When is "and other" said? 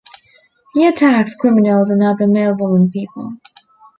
1.91-2.25